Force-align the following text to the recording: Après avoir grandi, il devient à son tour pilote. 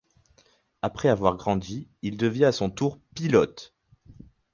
Après 0.81 1.09
avoir 1.09 1.37
grandi, 1.37 1.87
il 2.01 2.17
devient 2.17 2.45
à 2.45 2.51
son 2.51 2.71
tour 2.71 2.97
pilote. 3.13 3.75